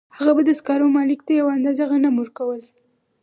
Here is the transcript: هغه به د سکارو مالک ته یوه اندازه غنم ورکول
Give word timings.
هغه 0.17 0.31
به 0.35 0.41
د 0.45 0.49
سکارو 0.59 0.93
مالک 0.97 1.19
ته 1.27 1.31
یوه 1.39 1.51
اندازه 1.57 1.83
غنم 1.91 2.15
ورکول 2.17 2.61